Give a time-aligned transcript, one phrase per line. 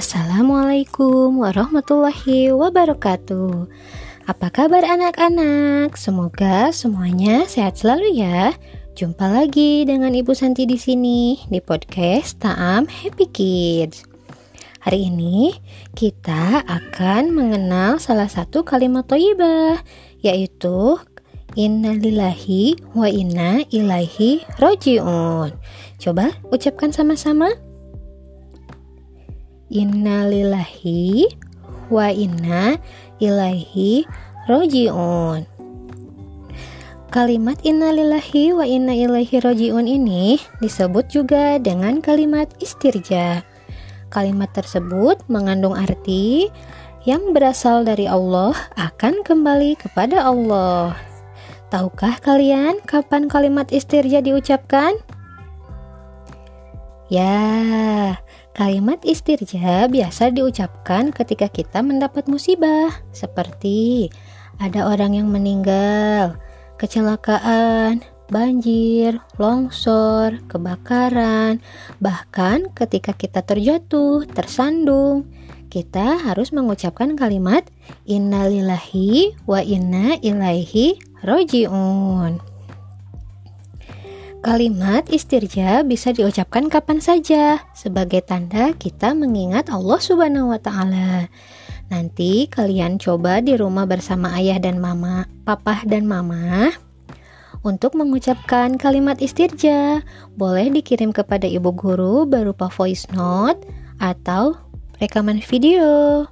[0.00, 3.68] Assalamualaikum warahmatullahi wabarakatuh.
[4.24, 5.92] Apa kabar anak-anak?
[5.92, 8.56] Semoga semuanya sehat selalu ya.
[8.96, 14.08] Jumpa lagi dengan Ibu Santi di sini di podcast Taam Happy Kids.
[14.80, 15.52] Hari ini
[15.92, 19.84] kita akan mengenal salah satu kalimat toibah
[20.24, 20.96] yaitu
[21.60, 25.52] Innalillahi wa inna ilaihi rojiun.
[26.00, 27.52] Coba ucapkan sama-sama.
[29.70, 31.30] Innalillahi
[31.94, 32.74] wa inna
[33.22, 34.02] ilaihi
[34.50, 35.46] rojiun.
[37.14, 43.46] Kalimat innalillahi wa inna ilaihi rojiun ini disebut juga dengan kalimat istirja.
[44.10, 46.50] Kalimat tersebut mengandung arti
[47.06, 50.98] yang berasal dari Allah akan kembali kepada Allah.
[51.70, 54.98] Tahukah kalian kapan kalimat istirja diucapkan?
[57.10, 58.22] Ya,
[58.54, 64.14] kalimat istirja biasa diucapkan ketika kita mendapat musibah, seperti
[64.62, 66.38] ada orang yang meninggal,
[66.78, 71.58] kecelakaan, banjir, longsor, kebakaran,
[71.98, 75.26] bahkan ketika kita terjatuh, tersandung,
[75.66, 77.66] kita harus mengucapkan kalimat
[78.06, 80.94] innalillahi wa inna ilaihi
[81.26, 82.49] rojiun.
[84.40, 91.28] Kalimat istirja bisa diucapkan kapan saja sebagai tanda kita mengingat Allah Subhanahu wa taala.
[91.92, 96.72] Nanti kalian coba di rumah bersama ayah dan mama, papa dan mama
[97.68, 100.00] untuk mengucapkan kalimat istirja.
[100.40, 103.60] Boleh dikirim kepada ibu guru berupa voice note
[104.00, 104.56] atau
[105.04, 106.24] rekaman video.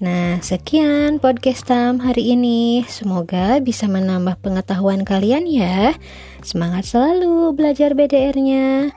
[0.00, 2.88] Nah, sekian podcast Tam hari ini.
[2.88, 5.92] Semoga bisa menambah pengetahuan kalian ya.
[6.40, 8.96] Semangat selalu belajar BDR-nya.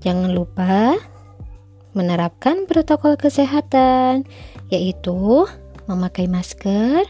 [0.00, 0.96] Jangan lupa
[1.92, 4.24] menerapkan protokol kesehatan,
[4.72, 5.44] yaitu
[5.84, 7.04] memakai masker,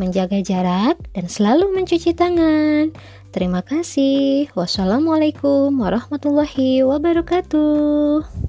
[0.00, 2.96] menjaga jarak, dan selalu mencuci tangan.
[3.28, 4.48] Terima kasih.
[4.56, 8.45] Wassalamualaikum warahmatullahi wabarakatuh.